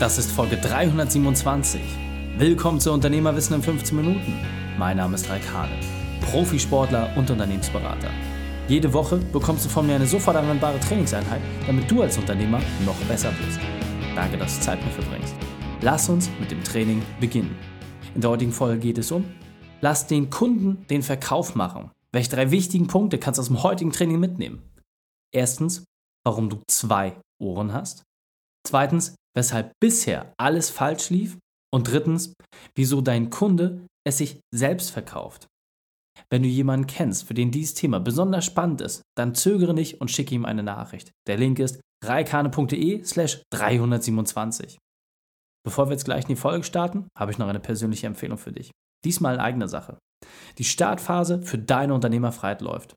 [0.00, 1.78] Das ist Folge 327.
[2.38, 4.40] Willkommen zu Unternehmerwissen in 15 Minuten.
[4.78, 5.78] Mein Name ist Raik Hane,
[6.22, 8.08] Profisportler und Unternehmensberater.
[8.66, 12.96] Jede Woche bekommst du von mir eine sofort anwendbare Trainingseinheit, damit du als Unternehmer noch
[13.08, 13.60] besser wirst.
[14.16, 15.34] Danke, dass du Zeit mit verbringst.
[15.82, 17.54] Lass uns mit dem Training beginnen.
[18.14, 19.26] In der heutigen Folge geht es um
[19.82, 21.90] Lass den Kunden den Verkauf machen.
[22.10, 24.62] Welche drei wichtigen Punkte kannst du aus dem heutigen Training mitnehmen?
[25.30, 25.84] Erstens,
[26.24, 28.02] warum du zwei Ohren hast.
[28.66, 31.38] Zweitens, weshalb bisher alles falsch lief.
[31.72, 32.34] Und drittens,
[32.74, 35.46] wieso dein Kunde es sich selbst verkauft.
[36.30, 40.10] Wenn du jemanden kennst, für den dieses Thema besonders spannend ist, dann zögere nicht und
[40.10, 41.12] schicke ihm eine Nachricht.
[41.28, 44.78] Der Link ist reikane.de slash 327.
[45.64, 48.52] Bevor wir jetzt gleich in die Folge starten, habe ich noch eine persönliche Empfehlung für
[48.52, 48.70] dich.
[49.04, 49.98] Diesmal in eigener Sache.
[50.58, 52.94] Die Startphase für deine Unternehmerfreiheit läuft.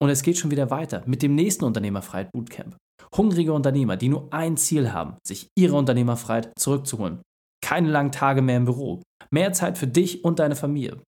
[0.00, 2.76] Und es geht schon wieder weiter mit dem nächsten Unternehmerfreiheit Bootcamp.
[3.14, 7.20] Hungrige Unternehmer, die nur ein Ziel haben, sich ihre Unternehmerfreiheit zurückzuholen.
[7.62, 9.02] Keine langen Tage mehr im Büro.
[9.30, 11.02] Mehr Zeit für dich und deine Familie.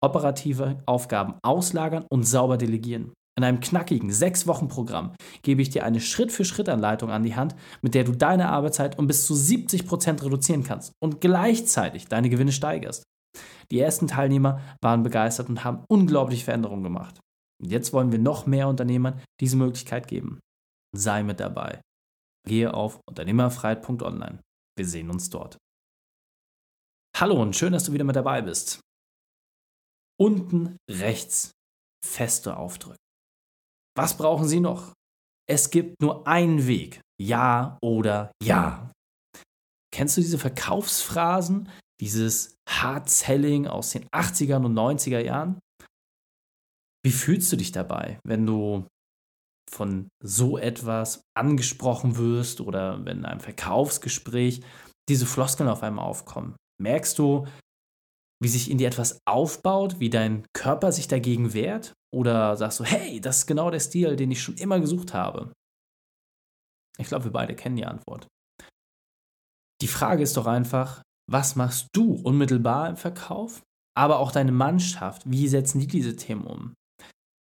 [0.00, 3.12] Operative Aufgaben auslagern und sauber delegieren.
[3.36, 8.12] In einem knackigen 6-Wochen-Programm gebe ich dir eine Schritt-für-Schritt-Anleitung an die Hand, mit der du
[8.12, 13.04] deine Arbeitszeit um bis zu 70% reduzieren kannst und gleichzeitig deine Gewinne steigerst.
[13.70, 17.20] Die ersten Teilnehmer waren begeistert und haben unglaubliche Veränderungen gemacht.
[17.62, 20.40] Und jetzt wollen wir noch mehr Unternehmern diese Möglichkeit geben.
[20.96, 21.80] Sei mit dabei.
[22.46, 24.40] Gehe auf unternehmerfreiheit.online.
[24.76, 25.58] Wir sehen uns dort.
[27.16, 28.80] Hallo und schön, dass du wieder mit dabei bist.
[30.20, 31.52] Unten rechts
[32.04, 32.98] feste aufdrücken.
[33.96, 34.92] Was brauchen Sie noch?
[35.48, 37.00] Es gibt nur einen Weg.
[37.20, 38.92] Ja oder ja.
[39.92, 41.68] Kennst du diese Verkaufsphrasen,
[42.00, 45.58] dieses Hard Selling aus den 80er und 90er Jahren?
[47.04, 48.86] Wie fühlst du dich dabei, wenn du
[49.70, 54.62] von so etwas angesprochen wirst oder wenn in einem Verkaufsgespräch
[55.08, 56.56] diese Floskeln auf einmal aufkommen?
[56.80, 57.46] Merkst du,
[58.40, 61.92] wie sich in dir etwas aufbaut, wie dein Körper sich dagegen wehrt?
[62.14, 65.52] Oder sagst du, hey, das ist genau der Stil, den ich schon immer gesucht habe?
[66.98, 68.26] Ich glaube, wir beide kennen die Antwort.
[69.80, 73.62] Die Frage ist doch einfach, was machst du unmittelbar im Verkauf?
[73.96, 76.74] Aber auch deine Mannschaft, wie setzen die diese Themen um?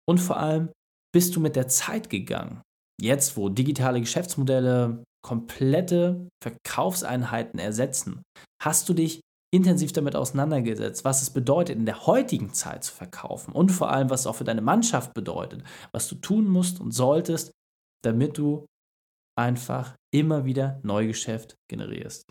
[0.09, 0.71] Und vor allem,
[1.15, 2.61] bist du mit der Zeit gegangen?
[3.01, 8.23] Jetzt, wo digitale Geschäftsmodelle komplette Verkaufseinheiten ersetzen,
[8.61, 9.21] hast du dich
[9.55, 14.11] intensiv damit auseinandergesetzt, was es bedeutet, in der heutigen Zeit zu verkaufen und vor allem,
[14.11, 17.53] was es auch für deine Mannschaft bedeutet, was du tun musst und solltest,
[18.05, 18.67] damit du
[19.39, 22.25] einfach immer wieder Neugeschäft generierst.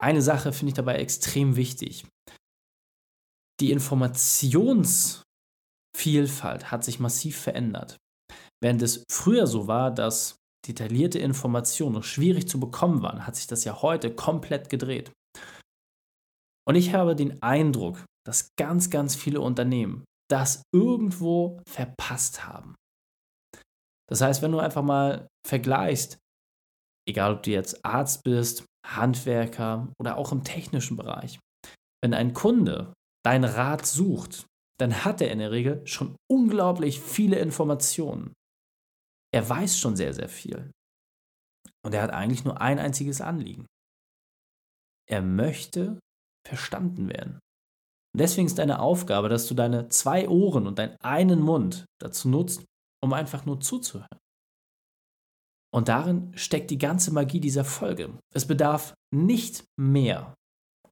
[0.00, 2.04] Eine Sache finde ich dabei extrem wichtig.
[3.60, 3.70] Die
[5.94, 7.96] Informationsvielfalt hat sich massiv verändert.
[8.62, 13.64] Während es früher so war, dass detaillierte Informationen schwierig zu bekommen waren, hat sich das
[13.64, 15.12] ja heute komplett gedreht.
[16.66, 22.74] Und ich habe den Eindruck, dass ganz, ganz viele Unternehmen das irgendwo verpasst haben.
[24.10, 26.18] Das heißt, wenn du einfach mal vergleichst,
[27.08, 31.38] egal ob du jetzt Arzt bist, Handwerker oder auch im technischen Bereich,
[32.02, 32.92] wenn ein Kunde
[33.24, 34.46] deinen Rat sucht,
[34.80, 38.32] dann hat er in der Regel schon unglaublich viele Informationen
[39.32, 40.70] er weiß schon sehr, sehr viel.
[41.84, 43.66] Und er hat eigentlich nur ein einziges Anliegen.
[45.08, 45.98] Er möchte
[46.46, 47.38] verstanden werden.
[48.14, 52.28] Und deswegen ist deine Aufgabe, dass du deine zwei Ohren und deinen einen Mund dazu
[52.28, 52.64] nutzt,
[53.02, 54.18] um einfach nur zuzuhören.
[55.74, 58.18] Und darin steckt die ganze Magie dieser Folge.
[58.34, 60.34] Es bedarf nicht mehr,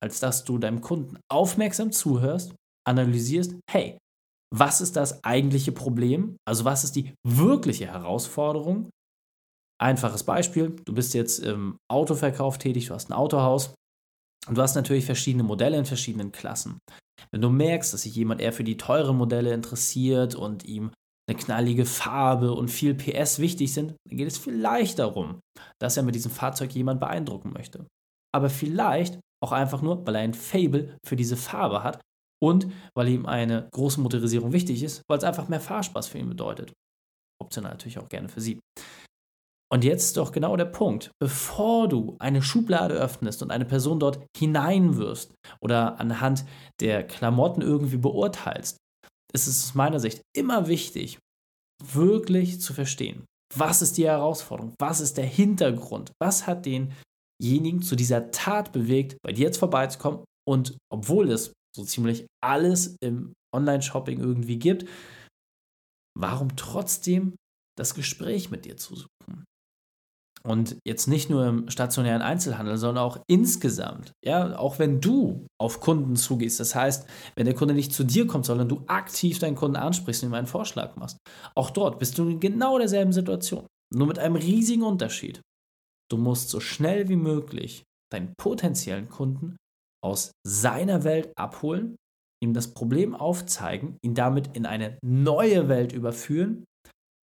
[0.01, 2.55] als dass du deinem Kunden aufmerksam zuhörst,
[2.87, 3.99] analysierst, hey,
[4.55, 6.37] was ist das eigentliche Problem?
[6.47, 8.91] Also was ist die wirkliche Herausforderung?
[9.79, 13.75] Einfaches Beispiel, du bist jetzt im Autoverkauf tätig, du hast ein Autohaus
[14.49, 16.79] und du hast natürlich verschiedene Modelle in verschiedenen Klassen.
[17.31, 20.93] Wenn du merkst, dass sich jemand eher für die teuren Modelle interessiert und ihm
[21.29, 25.41] eine knallige Farbe und viel PS wichtig sind, dann geht es vielleicht darum,
[25.81, 27.87] dass er mit diesem Fahrzeug jemand beeindrucken möchte.
[28.33, 32.01] Aber vielleicht auch einfach nur, weil er ein Fable für diese Farbe hat
[32.43, 36.29] und weil ihm eine große Motorisierung wichtig ist, weil es einfach mehr Fahrspaß für ihn
[36.29, 36.73] bedeutet.
[37.43, 38.61] Optional natürlich auch gerne für Sie.
[39.73, 41.11] Und jetzt ist doch genau der Punkt.
[41.21, 46.45] Bevor du eine Schublade öffnest und eine Person dort hineinwirfst oder anhand
[46.81, 48.77] der Klamotten irgendwie beurteilst,
[49.35, 51.19] ist es aus meiner Sicht immer wichtig,
[51.83, 53.25] wirklich zu verstehen,
[53.55, 59.19] was ist die Herausforderung, was ist der Hintergrund, was hat denjenigen zu dieser Tat bewegt,
[59.23, 64.87] bei dir jetzt vorbeizukommen und obwohl es so ziemlich alles im Online-Shopping irgendwie gibt,
[66.19, 67.37] warum trotzdem
[67.79, 69.45] das Gespräch mit dir zu suchen?
[70.43, 74.13] Und jetzt nicht nur im stationären Einzelhandel, sondern auch insgesamt.
[74.25, 78.29] Ja, auch wenn du auf Kunden zugehst, das heißt, wenn der Kunde nicht zu dir
[78.29, 81.19] kommt, sondern du aktiv deinen Kunden ansprichst und ihm einen Vorschlag machst,
[81.57, 83.67] auch dort bist du in genau derselben Situation.
[83.93, 85.41] Nur mit einem riesigen Unterschied.
[86.09, 87.83] Du musst so schnell wie möglich
[88.13, 89.57] deinen potenziellen Kunden
[90.03, 91.97] aus seiner Welt abholen,
[92.43, 96.65] ihm das Problem aufzeigen, ihn damit in eine neue Welt überführen,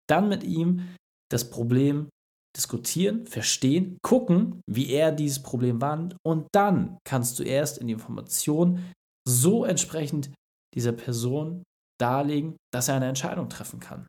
[0.09, 0.95] dann mit ihm
[1.31, 2.09] das Problem
[2.55, 7.93] diskutieren, verstehen, gucken, wie er dieses Problem wahrnimmt und dann kannst du erst in die
[7.93, 8.91] Information
[9.27, 10.31] so entsprechend
[10.75, 11.63] dieser Person
[11.99, 14.07] darlegen, dass er eine Entscheidung treffen kann.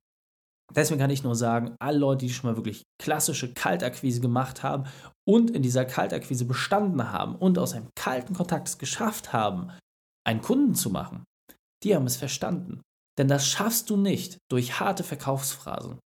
[0.75, 4.85] Deswegen kann ich nur sagen, alle Leute, die schon mal wirklich klassische Kaltakquise gemacht haben
[5.29, 9.71] und in dieser Kaltakquise bestanden haben und aus einem kalten Kontakt es geschafft haben,
[10.27, 11.25] einen Kunden zu machen,
[11.83, 12.81] die haben es verstanden.
[13.19, 15.99] Denn das schaffst du nicht durch harte Verkaufsphrasen.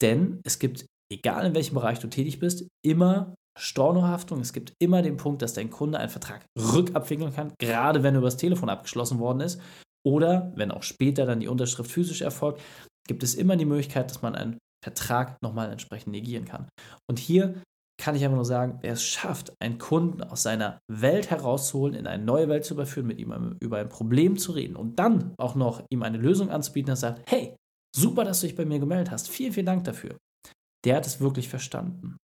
[0.00, 4.40] Denn es gibt egal in welchem Bereich du tätig bist, immer Stornohaftung.
[4.40, 8.20] Es gibt immer den Punkt, dass dein Kunde einen Vertrag rückabwickeln kann, gerade wenn er
[8.20, 9.60] übers Telefon abgeschlossen worden ist.
[10.06, 12.60] Oder wenn auch später dann die Unterschrift physisch erfolgt,
[13.06, 16.68] gibt es immer die Möglichkeit, dass man einen Vertrag nochmal entsprechend negieren kann.
[17.08, 17.62] Und hier
[18.00, 22.06] kann ich einfach nur sagen, wer es schafft, einen Kunden aus seiner Welt herauszuholen, in
[22.06, 25.54] eine neue Welt zu überführen, mit ihm über ein Problem zu reden und dann auch
[25.54, 27.54] noch ihm eine Lösung anzubieten, der sagt, hey,
[27.96, 30.16] super, dass du dich bei mir gemeldet hast, vielen, vielen Dank dafür
[30.84, 32.16] der hat es wirklich verstanden.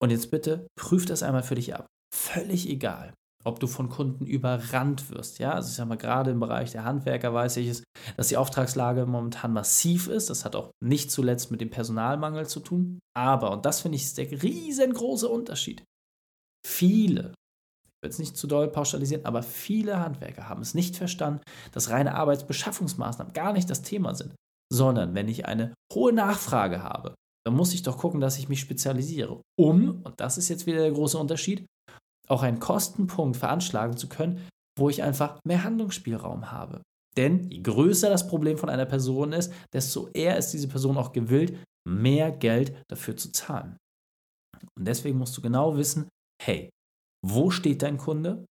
[0.00, 1.86] Und jetzt bitte prüf das einmal für dich ab.
[2.14, 3.14] Völlig egal,
[3.46, 5.38] ob du von Kunden überrannt wirst.
[5.38, 7.84] Ja, also ich sage mal, gerade im Bereich der Handwerker weiß ich es,
[8.16, 10.30] dass die Auftragslage momentan massiv ist.
[10.30, 12.98] Das hat auch nicht zuletzt mit dem Personalmangel zu tun.
[13.16, 15.84] Aber, und das finde ich ist der riesengroße Unterschied,
[16.66, 17.34] viele,
[17.84, 21.40] ich will es nicht zu doll pauschalisieren, aber viele Handwerker haben es nicht verstanden,
[21.72, 24.34] dass reine Arbeitsbeschaffungsmaßnahmen gar nicht das Thema sind
[24.72, 27.14] sondern wenn ich eine hohe Nachfrage habe,
[27.44, 30.80] dann muss ich doch gucken, dass ich mich spezialisiere, um, und das ist jetzt wieder
[30.80, 31.64] der große Unterschied,
[32.28, 34.46] auch einen Kostenpunkt veranschlagen zu können,
[34.78, 36.82] wo ich einfach mehr Handlungsspielraum habe.
[37.16, 41.12] Denn je größer das Problem von einer Person ist, desto eher ist diese Person auch
[41.12, 41.58] gewillt,
[41.88, 43.78] mehr Geld dafür zu zahlen.
[44.76, 46.08] Und deswegen musst du genau wissen,
[46.42, 46.68] hey,
[47.24, 48.44] wo steht dein Kunde?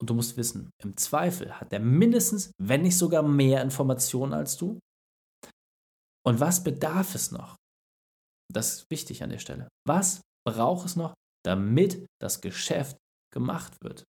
[0.00, 4.56] Und du musst wissen, im Zweifel hat er mindestens, wenn nicht sogar mehr Informationen als
[4.56, 4.78] du.
[6.26, 7.56] Und was bedarf es noch?
[8.52, 9.68] Das ist wichtig an der Stelle.
[9.86, 11.14] Was braucht es noch,
[11.44, 12.96] damit das Geschäft
[13.32, 14.04] gemacht wird?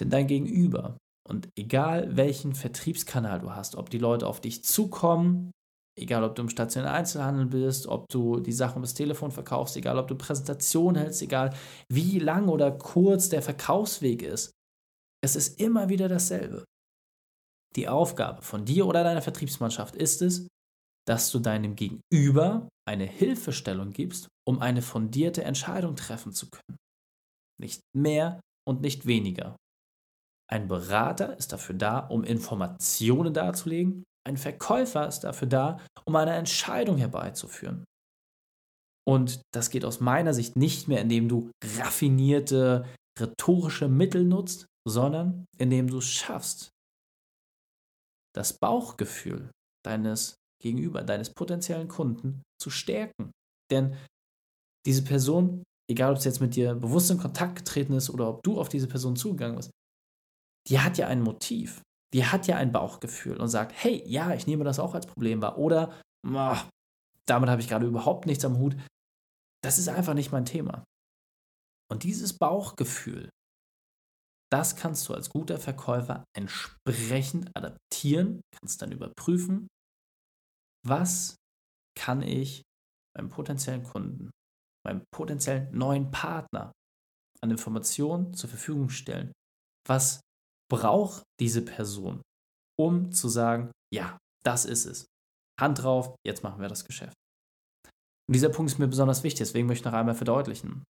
[0.00, 5.52] Denn dein Gegenüber, und egal welchen Vertriebskanal du hast, ob die Leute auf dich zukommen,
[5.98, 9.98] egal ob du im stationären Einzelhandel bist, ob du die Sachen übers Telefon verkaufst, egal
[9.98, 11.54] ob du Präsentationen hältst, egal
[11.88, 14.50] wie lang oder kurz der Verkaufsweg ist,
[15.24, 16.64] es ist immer wieder dasselbe.
[17.76, 20.46] Die Aufgabe von dir oder deiner Vertriebsmannschaft ist es,
[21.06, 26.76] dass du deinem Gegenüber eine Hilfestellung gibst, um eine fundierte Entscheidung treffen zu können.
[27.60, 29.56] Nicht mehr und nicht weniger.
[30.50, 34.04] Ein Berater ist dafür da, um Informationen darzulegen.
[34.26, 37.84] Ein Verkäufer ist dafür da, um eine Entscheidung herbeizuführen.
[39.06, 42.86] Und das geht aus meiner Sicht nicht mehr, indem du raffinierte
[43.18, 46.70] rhetorische Mittel nutzt, sondern indem du es schaffst,
[48.34, 49.50] das Bauchgefühl
[49.84, 53.30] deines Gegenüber, deines potenziellen Kunden zu stärken.
[53.70, 53.96] Denn
[54.86, 58.42] diese Person, egal ob es jetzt mit dir bewusst in Kontakt getreten ist oder ob
[58.42, 59.70] du auf diese Person zugegangen bist,
[60.68, 61.82] die hat ja ein Motiv.
[62.14, 65.42] Die hat ja ein Bauchgefühl und sagt, hey, ja, ich nehme das auch als Problem
[65.42, 65.58] wahr.
[65.58, 65.92] Oder,
[66.26, 66.56] oh,
[67.28, 68.76] damit habe ich gerade überhaupt nichts am Hut.
[69.62, 70.84] Das ist einfach nicht mein Thema.
[71.90, 73.28] Und dieses Bauchgefühl,
[74.50, 79.66] das kannst du als guter Verkäufer entsprechend adaptieren, kannst dann überprüfen,
[80.86, 81.36] was
[81.98, 82.62] kann ich
[83.16, 84.30] meinem potenziellen Kunden,
[84.86, 86.72] meinem potenziellen neuen Partner
[87.42, 89.32] an Informationen zur Verfügung stellen.
[89.86, 90.20] Was
[90.70, 92.22] braucht diese Person,
[92.78, 95.06] um zu sagen, ja, das ist es.
[95.60, 97.14] Hand drauf, jetzt machen wir das Geschäft.
[98.28, 100.82] Und dieser Punkt ist mir besonders wichtig, deswegen möchte ich noch einmal verdeutlichen.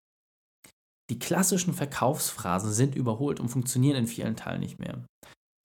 [1.09, 5.05] Die klassischen Verkaufsphrasen sind überholt und funktionieren in vielen Teilen nicht mehr.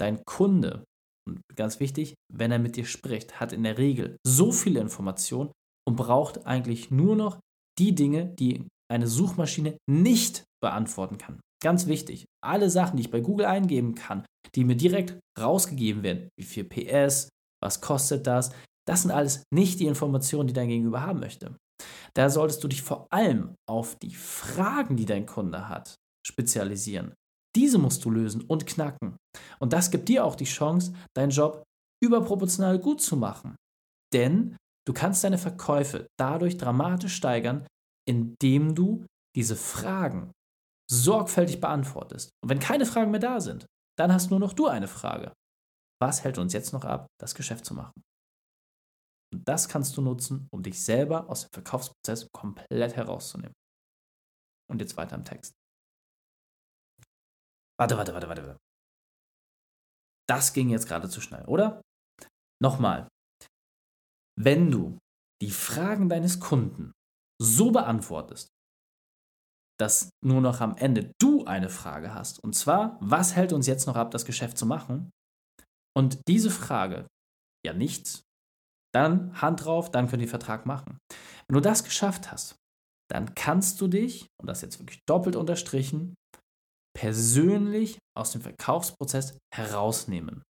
[0.01, 0.85] Dein Kunde,
[1.29, 5.53] und ganz wichtig, wenn er mit dir spricht, hat in der Regel so viele Informationen
[5.87, 7.39] und braucht eigentlich nur noch
[7.79, 11.41] die Dinge, die eine Suchmaschine nicht beantworten kann.
[11.63, 16.29] Ganz wichtig, alle Sachen, die ich bei Google eingeben kann, die mir direkt rausgegeben werden,
[16.39, 17.29] wie viel PS,
[17.63, 18.51] was kostet das,
[18.87, 21.57] das sind alles nicht die Informationen, die dein Gegenüber haben möchte.
[22.15, 25.95] Da solltest du dich vor allem auf die Fragen, die dein Kunde hat,
[26.27, 27.13] spezialisieren.
[27.57, 29.17] Diese musst du lösen und knacken.
[29.59, 31.65] Und das gibt dir auch die Chance, deinen Job
[32.03, 33.57] überproportional gut zu machen.
[34.13, 34.57] Denn
[34.89, 37.67] Du kannst deine Verkäufe dadurch dramatisch steigern,
[38.09, 39.05] indem du
[39.37, 40.33] diese Fragen
[40.91, 42.31] sorgfältig beantwortest.
[42.43, 43.67] Und wenn keine Fragen mehr da sind,
[43.99, 45.35] dann hast nur noch du eine Frage.
[46.01, 47.93] Was hält uns jetzt noch ab, das Geschäft zu machen?
[49.31, 53.53] Und das kannst du nutzen, um dich selber aus dem Verkaufsprozess komplett herauszunehmen.
[54.71, 55.58] Und jetzt weiter im Text.
[57.79, 58.57] Warte, warte, warte, warte.
[60.29, 61.81] Das ging jetzt gerade zu schnell, oder?
[62.63, 63.09] Nochmal.
[64.39, 64.99] Wenn du
[65.43, 66.93] die Fragen deines Kunden
[67.41, 68.49] so beantwortest,
[69.81, 73.87] dass nur noch am Ende du eine Frage hast, und zwar, was hält uns jetzt
[73.87, 75.11] noch ab, das Geschäft zu machen?
[75.97, 77.07] Und diese Frage,
[77.65, 78.23] ja nichts,
[78.93, 80.99] dann Hand drauf, dann ihr den Vertrag machen.
[81.47, 82.57] Wenn du das geschafft hast,
[83.11, 86.15] dann kannst du dich, und das jetzt wirklich doppelt unterstrichen,
[86.99, 90.43] persönlich aus dem Verkaufsprozess herausnehmen.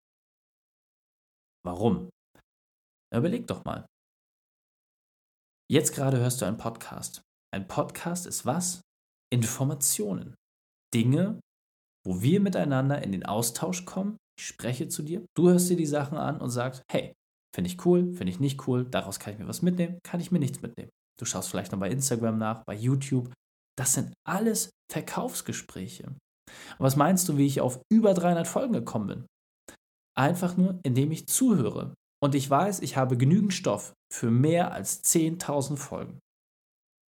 [1.65, 2.09] Warum?
[3.13, 3.85] überleg doch mal.
[5.69, 7.21] Jetzt gerade hörst du einen Podcast.
[7.53, 8.81] Ein Podcast ist was?
[9.29, 10.35] Informationen.
[10.93, 11.41] Dinge,
[12.05, 14.15] wo wir miteinander in den Austausch kommen.
[14.39, 17.13] Ich spreche zu dir, du hörst dir die Sachen an und sagst, hey,
[17.53, 20.31] finde ich cool, finde ich nicht cool, daraus kann ich mir was mitnehmen, kann ich
[20.31, 20.91] mir nichts mitnehmen.
[21.19, 23.33] Du schaust vielleicht noch bei Instagram nach, bei YouTube.
[23.77, 26.15] Das sind alles Verkaufsgespräche.
[26.47, 29.25] Und was meinst du, wie ich auf über 300 Folgen gekommen bin?
[30.17, 31.93] Einfach nur, indem ich zuhöre.
[32.23, 36.19] Und ich weiß, ich habe genügend Stoff für mehr als 10.000 Folgen.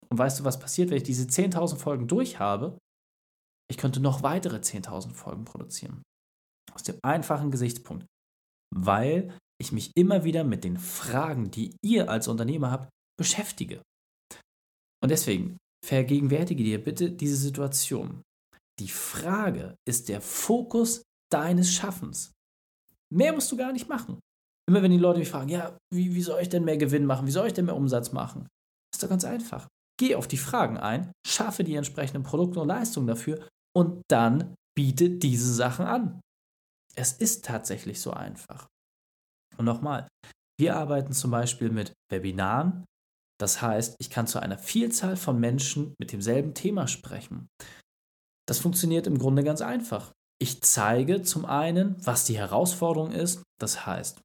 [0.09, 2.78] Und weißt du, was passiert, wenn ich diese 10.000 Folgen durch habe?
[3.71, 6.02] Ich könnte noch weitere 10.000 Folgen produzieren.
[6.73, 8.07] Aus dem einfachen Gesichtspunkt.
[8.75, 13.83] Weil ich mich immer wieder mit den Fragen, die ihr als Unternehmer habt, beschäftige.
[15.02, 18.23] Und deswegen vergegenwärtige dir bitte diese Situation.
[18.78, 21.02] Die Frage ist der Fokus
[21.33, 22.33] deines Schaffens.
[23.12, 24.21] Mehr musst du gar nicht machen.
[24.68, 27.26] Immer wenn die Leute mich fragen, ja, wie, wie soll ich denn mehr Gewinn machen?
[27.26, 28.49] Wie soll ich denn mehr Umsatz machen?
[28.92, 29.68] Ist doch ganz einfach.
[29.99, 35.09] Geh auf die Fragen ein, schaffe die entsprechenden Produkte und Leistungen dafür und dann biete
[35.09, 36.21] diese Sachen an.
[36.95, 38.66] Es ist tatsächlich so einfach.
[39.56, 40.09] Und nochmal,
[40.59, 42.85] wir arbeiten zum Beispiel mit Webinaren.
[43.38, 47.49] Das heißt, ich kann zu einer Vielzahl von Menschen mit demselben Thema sprechen.
[48.49, 50.12] Das funktioniert im Grunde ganz einfach.
[50.41, 54.21] Ich zeige zum einen, was die Herausforderung ist, das heißt,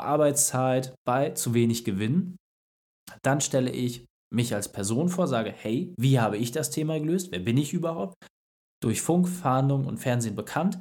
[0.00, 2.36] Arbeitszeit bei zu wenig Gewinn.
[3.22, 7.30] Dann stelle ich mich als Person vor, sage, hey, wie habe ich das Thema gelöst?
[7.30, 8.14] Wer bin ich überhaupt?
[8.82, 10.78] Durch Funk, Fahndung und Fernsehen bekannt.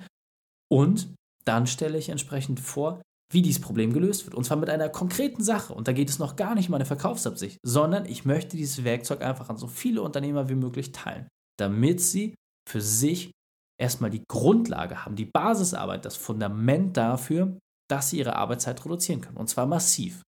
[0.72, 1.14] Und
[1.46, 3.02] dann stelle ich entsprechend vor,
[3.34, 4.36] wie dieses Problem gelöst wird.
[4.36, 5.74] Und zwar mit einer konkreten Sache.
[5.74, 9.22] Und da geht es noch gar nicht um eine Verkaufsabsicht, sondern ich möchte dieses Werkzeug
[9.22, 11.28] einfach an so viele Unternehmer wie möglich teilen,
[11.60, 12.36] damit sie
[12.72, 13.32] für sich
[13.80, 17.58] erstmal die Grundlage haben, die Basisarbeit, das Fundament dafür,
[17.90, 19.38] dass sie ihre Arbeitszeit reduzieren können.
[19.38, 20.22] Und zwar massiv.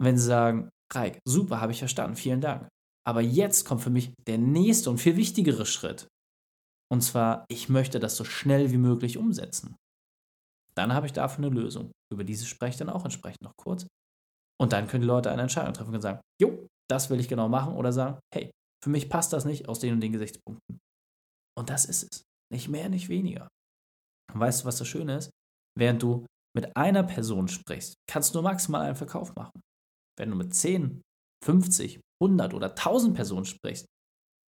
[0.00, 2.68] wenn sie sagen, Reik, super, habe ich verstanden, vielen Dank.
[3.06, 6.08] Aber jetzt kommt für mich der nächste und viel wichtigere Schritt.
[6.92, 9.76] Und zwar, ich möchte das so schnell wie möglich umsetzen.
[10.74, 11.92] Dann habe ich dafür eine Lösung.
[12.12, 13.86] Über diese spreche ich dann auch entsprechend noch kurz.
[14.60, 17.48] Und dann können die Leute eine Entscheidung treffen und sagen, jo, das will ich genau
[17.48, 17.74] machen.
[17.74, 18.50] Oder sagen, hey,
[18.82, 20.78] für mich passt das nicht aus den und den Gesichtspunkten.
[21.58, 22.22] Und das ist es.
[22.52, 23.48] Nicht mehr, nicht weniger.
[24.32, 25.30] Und weißt du, was das Schöne ist?
[25.78, 29.60] Während du mit einer Person sprichst, kannst du nur maximal einen Verkauf machen.
[30.18, 31.02] Wenn du mit 10,
[31.44, 33.86] 50, 100 oder 1000 Personen sprichst,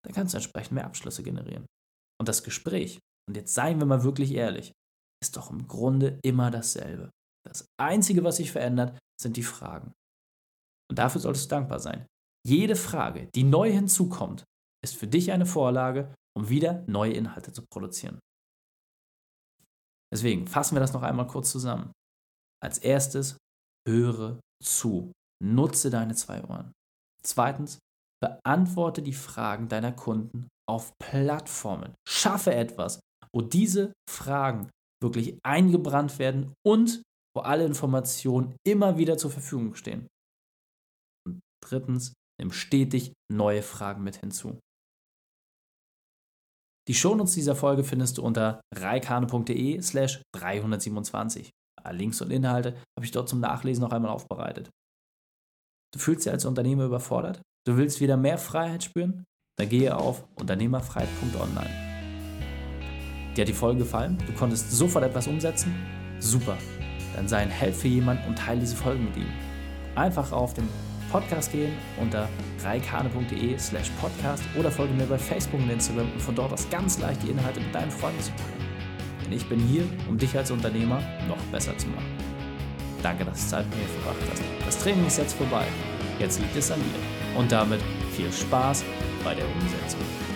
[0.04, 1.66] dann kannst du entsprechend mehr Abschlüsse generieren.
[2.20, 4.72] Und das Gespräch, und jetzt seien wir mal wirklich ehrlich,
[5.22, 7.10] ist doch im Grunde immer dasselbe.
[7.44, 9.92] Das Einzige, was sich verändert, sind die Fragen.
[10.90, 12.06] Und dafür solltest du dankbar sein.
[12.46, 14.44] Jede Frage, die neu hinzukommt,
[14.84, 18.18] ist für dich eine Vorlage, um wieder neue Inhalte zu produzieren.
[20.12, 21.92] Deswegen fassen wir das noch einmal kurz zusammen.
[22.62, 23.36] Als erstes,
[23.88, 25.12] höre zu.
[25.42, 26.72] Nutze deine zwei Ohren.
[27.22, 27.78] Zweitens,
[28.22, 31.94] beantworte die Fragen deiner Kunden auf Plattformen.
[32.08, 33.00] Schaffe etwas,
[33.34, 34.70] wo diese Fragen
[35.02, 37.02] wirklich eingebrannt werden und
[37.36, 40.06] wo alle Informationen immer wieder zur Verfügung stehen.
[41.26, 44.58] Und drittens, nimm stetig neue Fragen mit hinzu.
[46.88, 51.50] Die Shownotes dieser Folge findest du unter reikane.de slash 327.
[51.90, 54.70] Links und Inhalte habe ich dort zum Nachlesen noch einmal aufbereitet.
[55.92, 57.40] Du fühlst dich als Unternehmer überfordert?
[57.66, 59.24] Du willst wieder mehr Freiheit spüren?
[59.58, 61.70] Dann gehe auf unternehmerfreiheit.online.
[63.36, 64.18] Dir hat die Folge gefallen?
[64.26, 65.74] Du konntest sofort etwas umsetzen?
[66.18, 66.56] Super.
[67.14, 69.32] Dann sei ein Held für jemanden und teile diese Folge mit ihm.
[69.94, 70.68] Einfach auf den
[71.16, 72.28] Podcast gehen unter
[72.62, 76.98] reikane.de slash podcast oder folge mir bei Facebook und Instagram und von dort aus ganz
[76.98, 79.24] leicht die Inhalte mit deinen Freunden zu teilen.
[79.24, 82.18] Denn ich bin hier, um dich als Unternehmer noch besser zu machen.
[83.02, 84.42] Danke, dass du Zeit mit mir verbracht hast.
[84.66, 85.64] Das Training ist jetzt vorbei.
[86.18, 87.38] Jetzt liegt es an dir.
[87.38, 87.80] Und damit
[88.14, 88.84] viel Spaß
[89.24, 90.35] bei der Umsetzung.